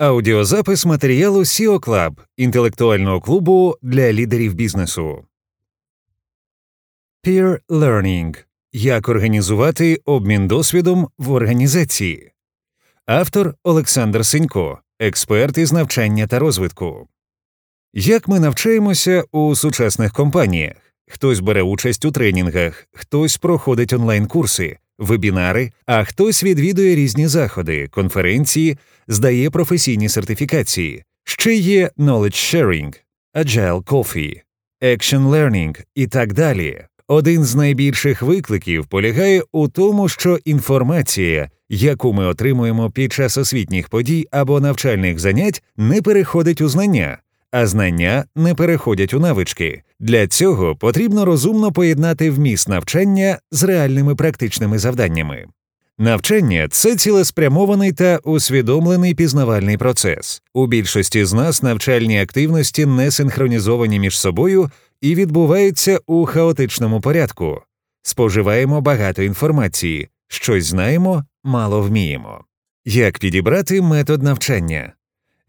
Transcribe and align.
Аудіозапис 0.00 0.86
матеріалу 0.86 1.40
SEO 1.40 1.78
Club– 1.78 2.18
інтелектуального 2.36 3.20
клубу 3.20 3.76
для 3.82 4.12
лідерів 4.12 4.54
бізнесу. 4.54 5.24
Peer 7.26 7.58
Learning 7.68 8.44
Як 8.72 9.08
організувати 9.08 10.00
обмін 10.04 10.48
досвідом 10.48 11.08
в 11.18 11.30
організації. 11.30 12.32
Автор 13.06 13.54
Олександр 13.62 14.26
Синько, 14.26 14.78
експерт 14.98 15.58
із 15.58 15.72
навчання 15.72 16.26
та 16.26 16.38
розвитку. 16.38 17.08
Як 17.92 18.28
ми 18.28 18.40
навчаємося 18.40 19.24
у 19.32 19.56
сучасних 19.56 20.12
компаніях? 20.12 20.76
Хтось 21.08 21.40
бере 21.40 21.62
участь 21.62 22.04
у 22.04 22.10
тренінгах, 22.10 22.86
хтось 22.92 23.36
проходить 23.36 23.92
онлайн-курси, 23.92 24.78
вебінари, 25.00 25.72
а 25.86 26.04
хтось 26.04 26.44
відвідує 26.44 26.94
різні 26.94 27.26
заходи, 27.26 27.88
конференції, 27.88 28.78
здає 29.08 29.50
професійні 29.50 30.08
сертифікації. 30.08 31.04
Ще 31.24 31.54
є 31.54 31.90
knowledge 31.98 32.56
sharing, 32.56 33.00
agile 33.34 33.84
coffee, 33.84 34.40
action 34.82 35.30
learning 35.30 35.80
і 35.94 36.06
так 36.06 36.32
далі. 36.32 36.84
Один 37.08 37.44
з 37.44 37.54
найбільших 37.54 38.22
викликів 38.22 38.86
полягає 38.86 39.42
у 39.52 39.68
тому, 39.68 40.08
що 40.08 40.38
інформація, 40.44 41.50
яку 41.68 42.12
ми 42.12 42.26
отримуємо 42.26 42.90
під 42.90 43.12
час 43.12 43.38
освітніх 43.38 43.88
подій 43.88 44.26
або 44.30 44.60
навчальних 44.60 45.18
занять, 45.18 45.62
не 45.76 46.02
переходить 46.02 46.60
у 46.60 46.68
знання, 46.68 47.18
а 47.50 47.66
знання 47.66 48.24
не 48.36 48.54
переходять 48.54 49.14
у 49.14 49.20
навички. 49.20 49.82
Для 50.00 50.26
цього 50.26 50.76
потрібно 50.76 51.24
розумно 51.24 51.72
поєднати 51.72 52.30
вміст 52.30 52.68
навчання 52.68 53.38
з 53.50 53.62
реальними 53.62 54.14
практичними 54.14 54.78
завданнями. 54.78 55.46
Навчання 55.98 56.68
це 56.70 56.96
цілеспрямований 56.96 57.92
та 57.92 58.16
усвідомлений 58.24 59.14
пізнавальний 59.14 59.76
процес. 59.76 60.42
У 60.54 60.66
більшості 60.66 61.24
з 61.24 61.32
нас 61.32 61.62
навчальні 61.62 62.20
активності 62.20 62.86
не 62.86 63.10
синхронізовані 63.10 64.00
між 64.00 64.18
собою 64.18 64.70
і 65.00 65.14
відбуваються 65.14 66.00
у 66.06 66.26
хаотичному 66.26 67.00
порядку. 67.00 67.62
Споживаємо 68.02 68.80
багато 68.80 69.22
інформації, 69.22 70.08
щось 70.28 70.64
знаємо, 70.64 71.24
мало 71.44 71.82
вміємо. 71.82 72.44
Як 72.84 73.18
підібрати 73.18 73.82
метод 73.82 74.22
навчання? 74.22 74.92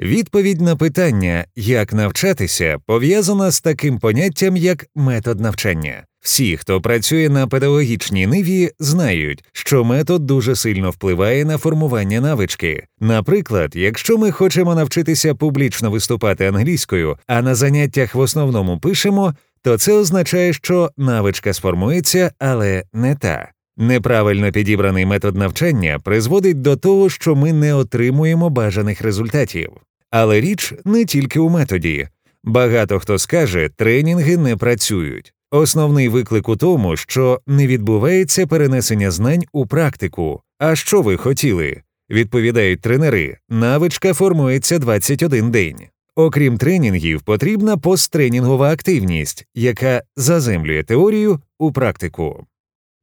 Відповідь 0.01 0.61
на 0.61 0.75
питання, 0.75 1.45
як 1.55 1.93
навчатися, 1.93 2.77
пов'язана 2.85 3.51
з 3.51 3.61
таким 3.61 3.99
поняттям, 3.99 4.57
як 4.57 4.85
метод 4.95 5.39
навчання. 5.39 6.03
Всі, 6.21 6.57
хто 6.57 6.81
працює 6.81 7.29
на 7.29 7.47
педагогічній 7.47 8.27
ниві, 8.27 8.71
знають, 8.79 9.43
що 9.53 9.83
метод 9.83 10.25
дуже 10.25 10.55
сильно 10.55 10.89
впливає 10.89 11.45
на 11.45 11.57
формування 11.57 12.21
навички. 12.21 12.83
Наприклад, 12.99 13.75
якщо 13.75 14.17
ми 14.17 14.31
хочемо 14.31 14.75
навчитися 14.75 15.35
публічно 15.35 15.91
виступати 15.91 16.45
англійською, 16.45 17.17
а 17.27 17.41
на 17.41 17.55
заняттях 17.55 18.15
в 18.15 18.19
основному 18.19 18.79
пишемо, 18.79 19.33
то 19.61 19.77
це 19.77 19.93
означає, 19.93 20.53
що 20.53 20.91
навичка 20.97 21.53
сформується, 21.53 22.31
але 22.39 22.83
не 22.93 23.15
та. 23.15 23.51
Неправильно 23.77 24.51
підібраний 24.51 25.05
метод 25.05 25.35
навчання 25.35 25.99
призводить 26.03 26.61
до 26.61 26.75
того, 26.75 27.09
що 27.09 27.35
ми 27.35 27.53
не 27.53 27.73
отримуємо 27.73 28.49
бажаних 28.49 29.01
результатів. 29.01 29.71
Але 30.11 30.41
річ 30.41 30.73
не 30.85 31.05
тільки 31.05 31.39
у 31.39 31.49
методі. 31.49 32.07
Багато 32.43 32.99
хто 32.99 33.19
скаже, 33.19 33.69
тренінги 33.75 34.37
не 34.37 34.57
працюють. 34.57 35.33
Основний 35.51 36.09
виклик 36.09 36.49
у 36.49 36.55
тому, 36.55 36.97
що 36.97 37.41
не 37.47 37.67
відбувається 37.67 38.47
перенесення 38.47 39.11
знань 39.11 39.43
у 39.51 39.67
практику. 39.67 40.41
А 40.59 40.75
що 40.75 41.01
ви 41.01 41.17
хотіли? 41.17 41.81
Відповідають 42.09 42.81
тренери, 42.81 43.37
навичка 43.49 44.13
формується 44.13 44.79
21 44.79 45.51
день. 45.51 45.77
Окрім 46.15 46.57
тренінгів, 46.57 47.21
потрібна 47.21 47.77
посттренінгова 47.77 48.71
активність, 48.71 49.45
яка 49.55 50.03
заземлює 50.15 50.83
теорію 50.83 51.39
у 51.59 51.71
практику. 51.71 52.45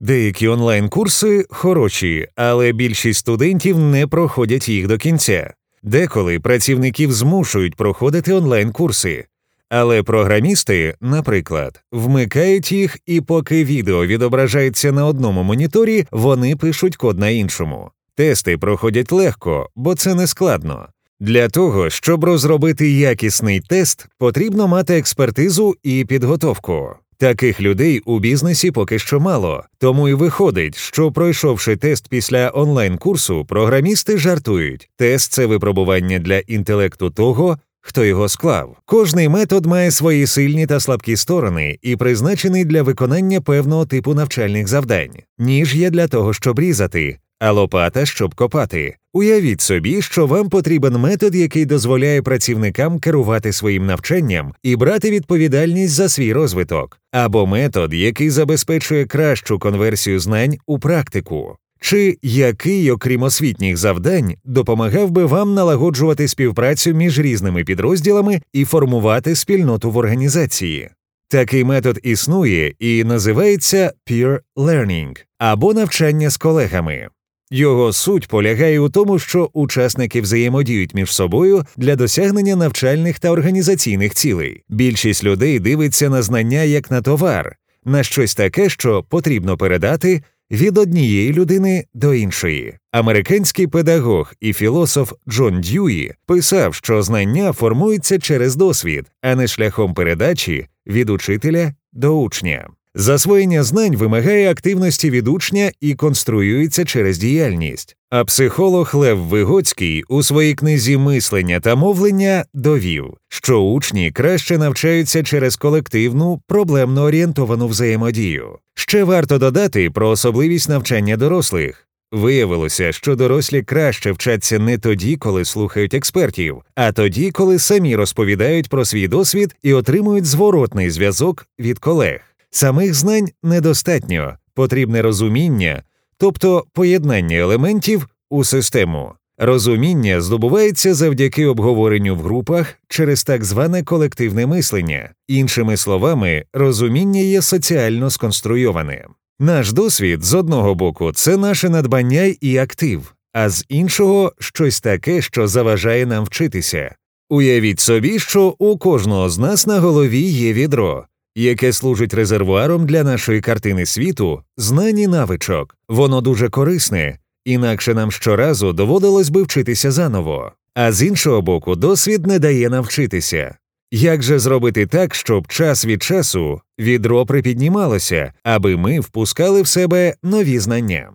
Деякі 0.01 0.49
онлайн-курси 0.49 1.47
хороші, 1.51 2.29
але 2.37 2.73
більшість 2.73 3.21
студентів 3.21 3.79
не 3.79 4.07
проходять 4.07 4.69
їх 4.69 4.87
до 4.87 4.99
кінця. 4.99 5.55
Деколи 5.83 6.41
працівників 6.41 7.13
змушують 7.13 7.75
проходити 7.75 8.33
онлайн-курси, 8.33 9.25
але 9.69 10.03
програмісти, 10.03 10.95
наприклад, 11.01 11.81
вмикають 11.93 12.73
їх, 12.73 12.97
і 13.07 13.21
поки 13.21 13.65
відео 13.65 14.07
відображається 14.07 14.93
на 14.93 15.07
одному 15.07 15.43
моніторі, 15.43 16.07
вони 16.11 16.57
пишуть 16.57 16.97
код 16.97 17.19
на 17.19 17.29
іншому. 17.29 17.91
Тести 18.15 18.59
проходять 18.59 19.13
легко, 19.13 19.69
бо 19.77 19.95
це 19.95 20.15
не 20.15 20.27
складно. 20.27 20.89
Для 21.21 21.49
того, 21.49 21.91
щоб 21.91 22.25
розробити 22.25 22.91
якісний 22.91 23.61
тест, 23.61 24.07
потрібно 24.19 24.69
мати 24.69 24.99
експертизу 24.99 25.77
і 25.83 26.05
підготовку. 26.05 26.95
Таких 27.21 27.61
людей 27.61 28.03
у 28.05 28.19
бізнесі 28.19 28.71
поки 28.71 28.99
що 28.99 29.21
мало, 29.21 29.65
тому 29.79 30.09
і 30.09 30.15
виходить, 30.15 30.77
що 30.77 31.13
пройшовши 31.13 31.77
тест 31.77 32.09
після 32.09 32.51
онлайн-курсу, 32.55 33.45
програмісти 33.45 34.19
жартують. 34.19 34.91
Тест 34.97 35.33
це 35.33 35.47
випробування 35.47 36.19
для 36.19 36.39
інтелекту 36.39 37.11
того, 37.11 37.59
хто 37.81 38.05
його 38.05 38.29
склав. 38.29 38.77
Кожний 38.85 39.29
метод 39.29 39.67
має 39.67 39.91
свої 39.91 40.27
сильні 40.27 40.67
та 40.67 40.81
слабкі 40.81 41.17
сторони 41.17 41.79
і 41.83 41.97
призначений 41.97 42.65
для 42.65 42.83
виконання 42.83 43.41
певного 43.41 43.87
типу 43.87 44.15
навчальних 44.15 44.69
завдань. 44.69 45.13
Ніж 45.39 45.75
є 45.75 45.91
для 45.91 46.09
того, 46.09 46.35
щоб 46.35 46.59
різати, 46.59 47.19
а 47.39 47.53
лопата, 47.53 48.07
щоб 48.07 48.35
копати. 48.35 48.97
Уявіть 49.13 49.61
собі, 49.61 50.03
що 50.03 50.27
вам 50.27 50.49
потрібен 50.49 50.97
метод, 50.97 51.35
який 51.35 51.65
дозволяє 51.67 52.23
працівникам 52.23 52.99
керувати 52.99 53.53
своїм 53.53 53.87
навчанням 53.87 54.55
і 54.63 54.77
брати 54.77 55.11
відповідальність 55.11 55.95
за 55.95 56.09
свій 56.09 56.33
розвиток, 56.33 57.01
або 57.13 57.47
метод, 57.47 57.95
який 57.95 58.31
забезпечує 58.31 59.07
кращу 59.07 59.59
конверсію 59.59 60.21
знань 60.21 60.57
у 60.67 60.79
практику. 60.79 61.57
Чи 61.81 62.19
який, 62.23 62.91
окрім 62.91 63.23
освітніх 63.23 63.77
завдань, 63.77 64.35
допомагав 64.45 65.11
би 65.11 65.25
вам 65.25 65.55
налагоджувати 65.55 66.29
співпрацю 66.29 66.95
між 66.95 67.19
різними 67.19 67.65
підрозділами 67.65 68.41
і 68.53 68.65
формувати 68.65 69.35
спільноту 69.35 69.91
в 69.91 69.97
організації? 69.97 70.91
Такий 71.29 71.65
метод 71.65 72.01
існує 72.03 72.75
і 72.79 73.05
називається 73.05 73.93
peer 74.11 74.39
learning 74.57 75.17
або 75.39 75.75
навчання 75.75 76.31
з 76.31 76.37
колегами. 76.37 77.09
Його 77.51 77.93
суть 77.93 78.29
полягає 78.29 78.81
у 78.81 78.89
тому, 78.89 79.19
що 79.19 79.51
учасники 79.53 80.21
взаємодіють 80.21 80.95
між 80.95 81.11
собою 81.11 81.65
для 81.77 81.97
досягнення 81.97 82.57
навчальних 82.57 83.19
та 83.19 83.31
організаційних 83.31 84.15
цілей. 84.15 84.63
Більшість 84.69 85.25
людей 85.25 85.59
дивиться 85.59 86.09
на 86.09 86.23
знання 86.23 86.63
як 86.63 86.91
на 86.91 87.03
товар, 87.03 87.57
на 87.85 88.03
щось 88.03 88.35
таке, 88.35 88.69
що 88.69 89.03
потрібно 89.03 89.57
передати 89.57 90.23
від 90.51 90.79
однієї 90.79 91.33
людини 91.33 91.85
до 91.95 92.15
іншої. 92.15 92.75
Американський 92.93 93.67
педагог 93.67 94.33
і 94.41 94.53
філософ 94.53 95.13
Джон 95.29 95.61
Дьюї 95.61 96.15
писав, 96.27 96.75
що 96.75 97.03
знання 97.03 97.53
формуються 97.53 98.19
через 98.19 98.57
досвід, 98.57 99.07
а 99.23 99.35
не 99.35 99.47
шляхом 99.47 99.95
передачі 99.95 100.67
від 100.87 101.11
учителя 101.11 101.75
до 101.93 102.21
учня. 102.21 102.69
Засвоєння 103.01 103.63
знань 103.63 103.97
вимагає 103.97 104.51
активності 104.51 105.11
від 105.11 105.29
учня 105.29 105.71
і 105.81 105.95
конструюється 105.95 106.85
через 106.85 107.19
діяльність. 107.19 107.97
А 108.11 108.25
психолог 108.25 108.91
Лев 108.95 109.19
Вигоцький 109.19 110.05
у 110.09 110.23
своїй 110.23 110.55
книзі 110.55 110.97
мислення 110.97 111.61
та 111.61 111.75
мовлення 111.75 112.45
довів, 112.55 113.07
що 113.29 113.61
учні 113.61 114.11
краще 114.11 114.59
навчаються 114.59 115.23
через 115.23 115.57
колективну, 115.57 116.43
проблемно 116.47 117.03
орієнтовану 117.03 117.69
взаємодію. 117.69 118.59
Ще 118.75 119.05
варто 119.05 119.39
додати 119.39 119.91
про 119.91 120.09
особливість 120.09 120.69
навчання 120.69 121.17
дорослих. 121.17 121.89
Виявилося, 122.13 122.93
що 122.93 123.17
дорослі 123.17 123.63
краще 123.63 124.13
вчаться 124.13 124.59
не 124.59 124.79
тоді, 124.79 125.17
коли 125.17 125.45
слухають 125.45 125.95
експертів, 125.95 126.63
а 126.75 126.93
тоді, 126.93 127.31
коли 127.31 127.59
самі 127.59 127.97
розповідають 127.97 128.69
про 128.69 128.85
свій 128.85 129.09
досвід 129.09 129.57
і 129.63 129.73
отримують 129.73 130.27
зворотний 130.27 130.91
зв'язок 130.91 131.47
від 131.59 131.79
колег. 131.79 132.21
Самих 132.51 132.95
знань 132.95 133.29
недостатньо, 133.43 134.37
потрібне 134.55 135.03
розуміння, 135.03 135.83
тобто 136.17 136.65
поєднання 136.73 137.37
елементів 137.37 138.09
у 138.31 138.45
систему. 138.45 139.13
Розуміння 139.39 140.21
здобувається 140.21 140.95
завдяки 140.95 141.47
обговоренню 141.47 142.17
в 142.17 142.23
групах 142.23 142.75
через 142.89 143.25
так 143.25 143.45
зване 143.45 143.83
колективне 143.83 144.47
мислення. 144.47 145.11
Іншими 145.29 145.77
словами, 145.77 146.45
розуміння 146.53 147.21
є 147.21 147.43
соціально 147.43 148.11
сконструйоване. 148.11 149.07
Наш 149.39 149.73
досвід 149.73 150.25
з 150.25 150.35
одного 150.35 150.75
боку 150.75 151.13
це 151.13 151.37
наше 151.37 151.69
надбання 151.69 152.35
і 152.41 152.57
актив, 152.57 153.15
а 153.33 153.49
з 153.49 153.65
іншого 153.69 154.33
щось 154.39 154.81
таке, 154.81 155.23
що 155.23 155.49
заважає 155.49 156.07
нам 156.07 156.25
вчитися. 156.25 156.95
Уявіть 157.31 157.81
собі, 157.81 158.19
що 158.19 158.55
у 158.59 158.79
кожного 158.79 159.31
з 159.31 159.39
нас 159.39 159.67
на 159.67 159.81
голові 159.81 160.21
є 160.21 160.53
відро 160.53 161.07
яке 161.43 161.73
служить 161.73 162.15
резервуаром 162.15 162.87
для 162.87 163.05
нашої 163.05 163.41
картини 163.41 163.87
світу, 163.87 164.43
знань 164.57 164.99
і 164.99 165.07
навичок. 165.07 165.77
Воно 165.89 166.21
дуже 166.21 166.49
корисне, 166.49 167.19
інакше 167.45 167.95
нам 167.95 168.13
щоразу 168.13 168.73
доводилось 168.73 169.29
би 169.29 169.43
вчитися 169.43 169.91
заново. 169.91 170.53
А 170.75 170.93
з 170.93 171.03
іншого 171.03 171.43
боку, 171.43 171.77
досвід 171.77 172.27
не 172.27 172.39
дає 172.39 172.69
навчитися. 172.69 173.57
Як 173.91 174.23
же 174.23 174.39
зробити 174.39 174.87
так, 174.87 175.15
щоб 175.15 175.47
час 175.47 175.85
від 175.87 176.03
часу 176.03 176.61
відро 176.79 177.27
припіднімалося, 177.27 178.33
аби 178.43 178.77
ми 178.77 179.01
впускали 179.01 179.63
в 179.63 179.67
себе 179.67 180.15
нові 180.23 180.59
знання? 180.59 181.11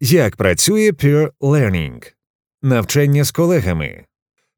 Як 0.00 0.36
працює 0.36 0.90
peer 0.90 1.28
learning? 1.40 2.12
Навчання 2.62 3.24
з 3.24 3.30
колегами. 3.30 4.04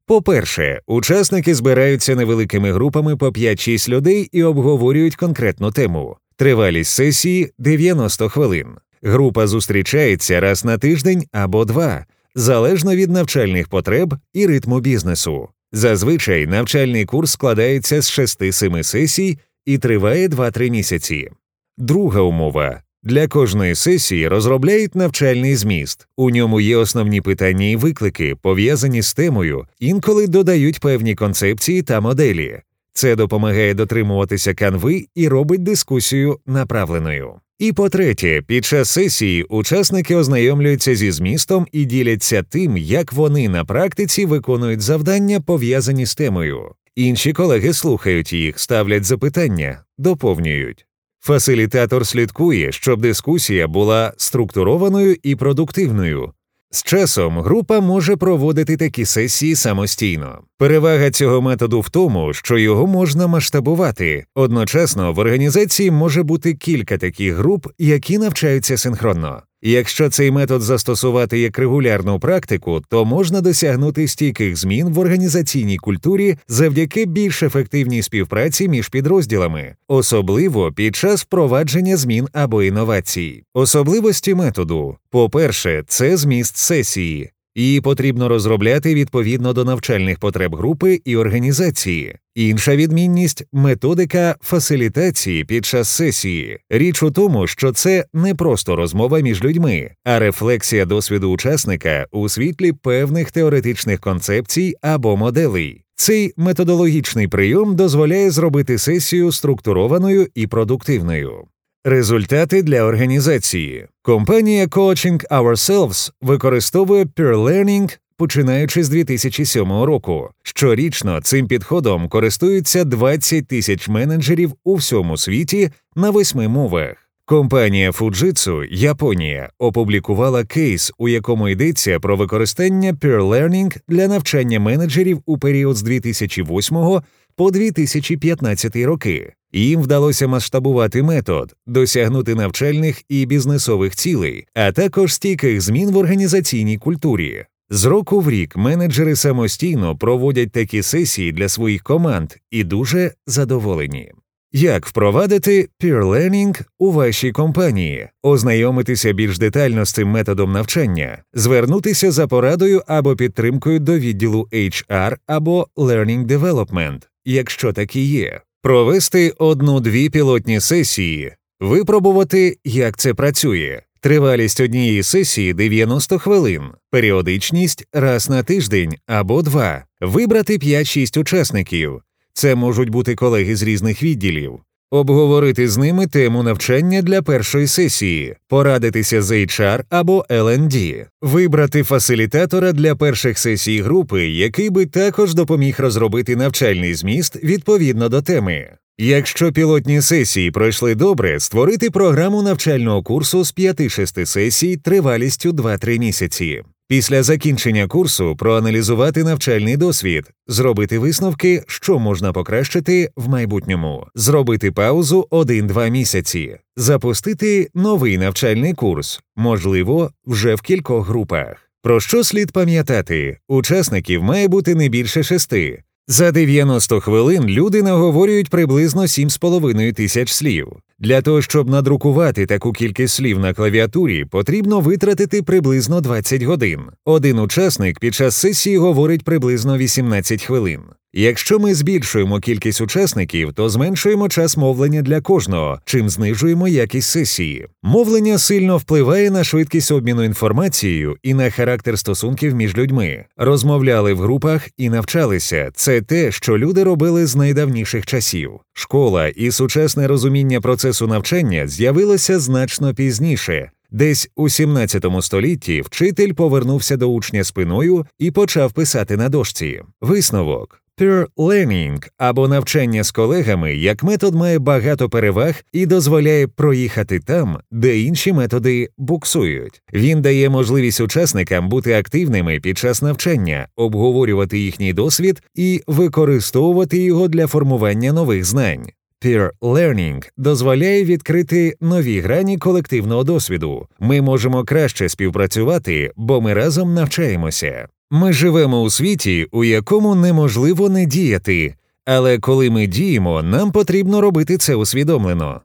По-перше, 0.09 0.81
учасники 0.87 1.55
збираються 1.55 2.15
невеликими 2.15 2.71
групами 2.71 3.15
по 3.15 3.27
5-6 3.27 3.89
людей 3.89 4.29
і 4.31 4.43
обговорюють 4.43 5.15
конкретну 5.15 5.71
тему. 5.71 6.17
Тривалість 6.35 6.91
сесії 6.91 7.51
90 7.57 8.29
хвилин. 8.29 8.67
Група 9.03 9.47
зустрічається 9.47 10.39
раз 10.39 10.65
на 10.65 10.77
тиждень 10.77 11.23
або 11.31 11.65
два, 11.65 12.05
залежно 12.35 12.95
від 12.95 13.11
навчальних 13.11 13.67
потреб 13.67 14.15
і 14.33 14.47
ритму 14.47 14.79
бізнесу. 14.79 15.49
Зазвичай 15.71 16.47
навчальний 16.47 17.05
курс 17.05 17.31
складається 17.31 18.01
з 18.01 18.19
6-7 18.19 18.83
сесій 18.83 19.39
і 19.65 19.77
триває 19.77 20.27
2-3 20.27 20.69
місяці. 20.69 21.29
Друга 21.77 22.21
умова 22.21 22.81
для 23.03 23.27
кожної 23.27 23.75
сесії 23.75 24.27
розробляють 24.27 24.95
навчальний 24.95 25.55
зміст. 25.55 26.07
У 26.17 26.29
ньому 26.29 26.61
є 26.61 26.77
основні 26.77 27.21
питання 27.21 27.65
і 27.65 27.75
виклики, 27.75 28.35
пов'язані 28.41 29.01
з 29.01 29.13
темою, 29.13 29.65
інколи 29.79 30.27
додають 30.27 30.79
певні 30.79 31.15
концепції 31.15 31.81
та 31.81 32.01
моделі. 32.01 32.59
Це 32.93 33.15
допомагає 33.15 33.73
дотримуватися 33.73 34.53
канви 34.53 35.05
і 35.15 35.27
робить 35.27 35.63
дискусію 35.63 36.39
направленою. 36.45 37.33
І 37.59 37.73
по-третє, 37.73 38.41
під 38.47 38.65
час 38.65 38.89
сесії 38.89 39.43
учасники 39.43 40.15
ознайомлюються 40.15 40.95
зі 40.95 41.11
змістом 41.11 41.67
і 41.71 41.85
діляться 41.85 42.43
тим, 42.43 42.77
як 42.77 43.13
вони 43.13 43.49
на 43.49 43.65
практиці 43.65 44.25
виконують 44.25 44.81
завдання, 44.81 45.41
пов'язані 45.41 46.05
з 46.05 46.15
темою. 46.15 46.71
Інші 46.95 47.33
колеги 47.33 47.73
слухають 47.73 48.33
їх, 48.33 48.59
ставлять 48.59 49.03
запитання, 49.03 49.83
доповнюють. 49.97 50.85
Фасилітатор 51.21 52.07
слідкує, 52.07 52.71
щоб 52.71 53.01
дискусія 53.01 53.67
була 53.67 54.13
структурованою 54.17 55.17
і 55.23 55.35
продуктивною. 55.35 56.33
З 56.71 56.83
часом 56.83 57.39
група 57.39 57.79
може 57.79 58.17
проводити 58.17 58.77
такі 58.77 59.05
сесії 59.05 59.55
самостійно. 59.55 60.43
Перевага 60.59 61.11
цього 61.11 61.41
методу 61.41 61.79
в 61.81 61.89
тому, 61.89 62.33
що 62.33 62.57
його 62.57 62.87
можна 62.87 63.27
масштабувати. 63.27 64.25
Одночасно 64.35 65.13
в 65.13 65.19
організації 65.19 65.91
може 65.91 66.23
бути 66.23 66.53
кілька 66.53 66.97
таких 66.97 67.35
груп, 67.35 67.67
які 67.77 68.17
навчаються 68.17 68.77
синхронно. 68.77 69.41
Якщо 69.61 70.09
цей 70.09 70.31
метод 70.31 70.61
застосувати 70.61 71.39
як 71.39 71.59
регулярну 71.59 72.19
практику, 72.19 72.81
то 72.89 73.05
можна 73.05 73.41
досягнути 73.41 74.07
стійких 74.07 74.55
змін 74.55 74.89
в 74.89 74.99
організаційній 74.99 75.77
культурі 75.77 76.37
завдяки 76.47 77.05
більш 77.05 77.43
ефективній 77.43 78.01
співпраці 78.01 78.67
між 78.67 78.89
підрозділами, 78.89 79.75
особливо 79.87 80.71
під 80.71 80.95
час 80.95 81.21
впровадження 81.21 81.97
змін 81.97 82.27
або 82.33 82.63
інновацій. 82.63 83.43
Особливості 83.53 84.33
методу 84.33 84.97
по-перше, 85.09 85.83
це 85.87 86.17
зміст 86.17 86.57
сесії. 86.57 87.31
Її 87.59 87.81
потрібно 87.81 88.27
розробляти 88.27 88.95
відповідно 88.95 89.53
до 89.53 89.65
навчальних 89.65 90.19
потреб 90.19 90.55
групи 90.55 91.01
і 91.05 91.15
організації. 91.15 92.15
Інша 92.35 92.75
відмінність 92.75 93.43
методика 93.53 94.35
фасилітації 94.41 95.45
під 95.45 95.65
час 95.65 95.89
сесії. 95.89 96.59
Річ 96.69 97.03
у 97.03 97.11
тому, 97.11 97.47
що 97.47 97.71
це 97.71 98.05
не 98.13 98.35
просто 98.35 98.75
розмова 98.75 99.19
між 99.19 99.43
людьми, 99.43 99.91
а 100.03 100.19
рефлексія 100.19 100.85
досвіду 100.85 101.31
учасника 101.31 102.05
у 102.11 102.29
світлі 102.29 102.73
певних 102.73 103.31
теоретичних 103.31 103.99
концепцій 103.99 104.75
або 104.81 105.17
моделей. 105.17 105.83
Цей 105.95 106.33
методологічний 106.37 107.27
прийом 107.27 107.75
дозволяє 107.75 108.31
зробити 108.31 108.77
сесію 108.77 109.31
структурованою 109.31 110.27
і 110.35 110.47
продуктивною. 110.47 111.45
Результати 111.89 112.63
для 112.63 112.83
організації. 112.83 113.87
Компанія 114.01 114.65
Coaching 114.65 115.27
Ourselves 115.27 116.11
використовує 116.21 117.03
peer 117.05 117.35
learning 117.35 117.97
починаючи 118.17 118.83
з 118.83 118.89
2007 118.89 119.71
року. 119.71 120.29
Щорічно 120.43 121.21
цим 121.21 121.47
підходом 121.47 122.07
користуються 122.09 122.83
20 122.83 123.47
тисяч 123.47 123.87
менеджерів 123.87 124.53
у 124.63 124.75
всьому 124.75 125.17
світі 125.17 125.71
на 125.95 126.09
восьми 126.09 126.47
мовах. 126.47 126.95
Компанія 127.29 127.91
Fujitsu, 127.91 128.67
Японія, 128.71 129.49
опублікувала 129.59 130.45
кейс, 130.45 130.91
у 130.97 131.09
якому 131.09 131.49
йдеться 131.49 131.99
про 131.99 132.15
використання 132.15 132.93
peer 132.93 133.21
learning 133.21 133.77
для 133.87 134.07
навчання 134.07 134.59
менеджерів 134.59 135.21
у 135.25 135.37
період 135.37 135.75
з 135.75 135.81
2008 135.81 137.01
по 137.35 137.51
2015 137.51 138.75
роки. 138.75 139.33
Їм 139.53 139.81
вдалося 139.81 140.27
масштабувати 140.27 141.03
метод, 141.03 141.55
досягнути 141.67 142.35
навчальних 142.35 143.01
і 143.09 143.25
бізнесових 143.25 143.95
цілей, 143.95 144.45
а 144.53 144.71
також 144.71 145.13
стійких 145.13 145.61
змін 145.61 145.91
в 145.91 145.97
організаційній 145.97 146.77
культурі. 146.77 147.45
З 147.69 147.85
року 147.85 148.19
в 148.19 148.29
рік 148.29 148.57
менеджери 148.57 149.15
самостійно 149.15 149.97
проводять 149.97 150.51
такі 150.51 150.83
сесії 150.83 151.31
для 151.31 151.49
своїх 151.49 151.83
команд 151.83 152.33
і 152.51 152.63
дуже 152.63 153.11
задоволені. 153.27 154.11
Як 154.51 154.85
впровадити 154.85 155.69
peer 155.83 156.03
learning 156.03 156.61
у 156.79 156.91
вашій 156.91 157.31
компанії, 157.31 158.07
ознайомитися 158.23 159.13
більш 159.13 159.37
детально 159.37 159.85
з 159.85 159.91
цим 159.91 160.07
методом 160.07 160.51
навчання, 160.51 161.23
звернутися 161.33 162.11
за 162.11 162.27
порадою 162.27 162.83
або 162.87 163.15
підтримкою 163.15 163.79
до 163.79 163.99
відділу 163.99 164.47
HR 164.53 165.17
або 165.27 165.67
Learning 165.75 166.25
Development, 166.25 167.01
якщо 167.25 167.73
такі 167.73 168.01
є, 168.01 168.41
провести 168.61 169.33
одну-дві 169.37 170.09
пілотні 170.09 170.59
сесії, 170.59 171.33
випробувати, 171.59 172.57
як 172.63 172.97
це 172.97 173.13
працює. 173.13 173.81
Тривалість 174.01 174.59
однієї 174.59 175.03
сесії 175.03 175.53
90 175.53 176.19
хвилин, 176.19 176.63
періодичність 176.91 177.87
раз 177.93 178.29
на 178.29 178.43
тиждень 178.43 178.95
або 179.07 179.41
два, 179.41 179.85
вибрати 180.01 180.57
5-6 180.57 181.19
учасників. 181.19 182.01
Це 182.33 182.55
можуть 182.55 182.89
бути 182.89 183.15
колеги 183.15 183.55
з 183.55 183.63
різних 183.63 184.03
відділів, 184.03 184.59
обговорити 184.91 185.67
з 185.67 185.77
ними 185.77 186.07
тему 186.07 186.43
навчання 186.43 187.01
для 187.01 187.21
першої 187.21 187.67
сесії, 187.67 188.35
порадитися 188.47 189.21
з 189.21 189.31
HR 189.31 189.83
або 189.89 190.25
LND, 190.29 191.05
вибрати 191.21 191.83
фасилітатора 191.83 192.71
для 192.71 192.95
перших 192.95 193.39
сесій 193.39 193.81
групи, 193.81 194.27
який 194.27 194.69
би 194.69 194.85
також 194.85 195.33
допоміг 195.33 195.75
розробити 195.77 196.35
навчальний 196.35 196.95
зміст 196.95 197.43
відповідно 197.43 198.09
до 198.09 198.21
теми. 198.21 198.69
Якщо 199.01 199.51
пілотні 199.51 200.01
сесії 200.01 200.51
пройшли 200.51 200.95
добре, 200.95 201.39
створити 201.39 201.89
програму 201.89 202.41
навчального 202.41 203.03
курсу 203.03 203.43
з 203.43 203.55
5-6 203.55 204.25
сесій 204.25 204.77
тривалістю 204.77 205.51
2-3 205.51 205.99
місяці. 205.99 206.63
Після 206.91 207.23
закінчення 207.23 207.87
курсу 207.87 208.35
проаналізувати 208.35 209.23
навчальний 209.23 209.77
досвід, 209.77 210.31
зробити 210.47 210.99
висновки, 210.99 211.63
що 211.67 211.99
можна 211.99 212.33
покращити 212.33 213.09
в 213.15 213.29
майбутньому, 213.29 214.07
зробити 214.15 214.71
паузу 214.71 215.27
1-2 215.31 215.89
місяці, 215.89 216.57
запустити 216.77 217.69
новий 217.75 218.17
навчальний 218.17 218.73
курс, 218.73 219.21
можливо, 219.35 220.11
вже 220.25 220.55
в 220.55 220.61
кількох 220.61 221.07
групах. 221.07 221.57
Про 221.81 221.99
що 221.99 222.23
слід 222.23 222.51
пам'ятати? 222.51 223.37
Учасників 223.47 224.23
має 224.23 224.47
бути 224.47 224.75
не 224.75 224.89
більше 224.89 225.23
шести. 225.23 225.83
За 226.07 226.31
90 226.31 226.99
хвилин 226.99 227.45
люди 227.45 227.83
наговорюють 227.83 228.49
приблизно 228.49 229.01
7,5 229.01 229.93
тисяч 229.93 230.31
слів. 230.31 230.67
Для 230.99 231.21
того, 231.21 231.41
щоб 231.41 231.69
надрукувати 231.69 232.45
таку 232.45 232.71
кількість 232.71 233.15
слів 233.15 233.39
на 233.39 233.53
клавіатурі, 233.53 234.25
потрібно 234.25 234.79
витратити 234.79 235.43
приблизно 235.43 236.01
20 236.01 236.43
годин. 236.43 236.79
Один 237.05 237.39
учасник 237.39 237.99
під 237.99 238.15
час 238.15 238.35
сесії 238.35 238.77
говорить 238.77 239.23
приблизно 239.23 239.77
18 239.77 240.43
хвилин. 240.43 240.81
Якщо 241.13 241.59
ми 241.59 241.75
збільшуємо 241.75 242.39
кількість 242.39 242.81
учасників, 242.81 243.53
то 243.53 243.69
зменшуємо 243.69 244.29
час 244.29 244.57
мовлення 244.57 245.01
для 245.01 245.21
кожного, 245.21 245.79
чим 245.85 246.09
знижуємо 246.09 246.67
якість 246.67 247.09
сесії. 247.09 247.67
Мовлення 247.83 248.37
сильно 248.37 248.77
впливає 248.77 249.31
на 249.31 249.43
швидкість 249.43 249.91
обміну 249.91 250.23
інформацією 250.23 251.17
і 251.23 251.33
на 251.33 251.49
характер 251.49 251.99
стосунків 251.99 252.55
між 252.55 252.77
людьми. 252.77 253.25
Розмовляли 253.37 254.13
в 254.13 254.19
групах 254.19 254.67
і 254.77 254.89
навчалися. 254.89 255.71
Це 255.73 256.01
те, 256.01 256.31
що 256.31 256.57
люди 256.57 256.83
робили 256.83 257.25
з 257.25 257.35
найдавніших 257.35 258.05
часів. 258.05 258.51
Школа 258.73 259.27
і 259.27 259.51
сучасне 259.51 260.07
розуміння 260.07 260.61
процесу 260.61 261.07
навчання 261.07 261.67
з'явилося 261.67 262.39
значно 262.39 262.93
пізніше. 262.93 263.71
Десь 263.91 264.29
у 264.35 264.49
17 264.49 265.05
столітті 265.21 265.81
вчитель 265.81 266.33
повернувся 266.33 266.97
до 266.97 267.07
учня 267.07 267.43
спиною 267.43 268.05
і 268.19 268.31
почав 268.31 268.71
писати 268.71 269.17
на 269.17 269.29
дошці. 269.29 269.81
Висновок 270.01 270.81
Peer 270.99 271.27
learning 271.37 272.07
або 272.17 272.47
навчання 272.47 273.03
з 273.03 273.11
колегами 273.11 273.75
як 273.75 274.03
метод 274.03 274.35
має 274.35 274.59
багато 274.59 275.09
переваг 275.09 275.55
і 275.71 275.85
дозволяє 275.85 276.47
проїхати 276.47 277.19
там, 277.19 277.57
де 277.71 277.99
інші 277.99 278.33
методи 278.33 278.89
буксують. 278.97 279.81
Він 279.93 280.21
дає 280.21 280.49
можливість 280.49 281.01
учасникам 281.01 281.69
бути 281.69 281.93
активними 281.93 282.59
під 282.59 282.77
час 282.77 283.01
навчання, 283.01 283.67
обговорювати 283.75 284.59
їхній 284.59 284.93
досвід 284.93 285.41
і 285.55 285.81
використовувати 285.87 286.97
його 286.97 287.27
для 287.27 287.47
формування 287.47 288.13
нових 288.13 288.45
знань. 288.45 288.87
Peer 289.25 289.49
learning 289.61 290.29
дозволяє 290.37 291.03
відкрити 291.03 291.75
нові 291.81 292.19
грані 292.19 292.57
колективного 292.57 293.23
досвіду. 293.23 293.87
Ми 293.99 294.21
можемо 294.21 294.63
краще 294.63 295.09
співпрацювати, 295.09 296.11
бо 296.15 296.41
ми 296.41 296.53
разом 296.53 296.93
навчаємося. 296.93 297.87
Ми 298.11 298.33
живемо 298.33 298.81
у 298.81 298.89
світі, 298.89 299.47
у 299.51 299.63
якому 299.63 300.15
неможливо 300.15 300.89
не 300.89 301.05
діяти, 301.05 301.75
але 302.05 302.39
коли 302.39 302.69
ми 302.69 302.87
діємо, 302.87 303.43
нам 303.43 303.71
потрібно 303.71 304.21
робити 304.21 304.57
це 304.57 304.75
усвідомлено. 304.75 305.61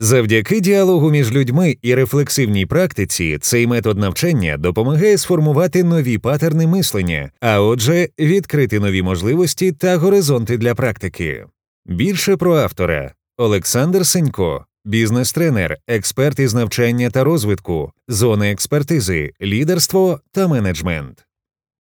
Завдяки 0.00 0.60
діалогу 0.60 1.10
між 1.10 1.32
людьми 1.32 1.76
і 1.82 1.94
рефлексивній 1.94 2.66
практиці 2.66 3.38
цей 3.40 3.66
метод 3.66 3.98
навчання 3.98 4.56
допомагає 4.56 5.18
сформувати 5.18 5.84
нові 5.84 6.18
патерни 6.18 6.66
мислення, 6.66 7.30
а 7.40 7.60
отже, 7.60 8.08
відкрити 8.18 8.80
нові 8.80 9.02
можливості 9.02 9.72
та 9.72 9.96
горизонти 9.96 10.58
для 10.58 10.74
практики. 10.74 11.46
Більше 11.86 12.36
про 12.36 12.56
автора 12.56 13.12
Олександр 13.38 14.06
Сенько, 14.06 14.66
бізнес-тренер, 14.84 15.76
експерт 15.88 16.38
із 16.38 16.54
навчання 16.54 17.10
та 17.10 17.24
розвитку, 17.24 17.92
зони 18.08 18.52
експертизи, 18.52 19.32
лідерство 19.42 20.20
та 20.32 20.48
менеджмент. 20.48 21.26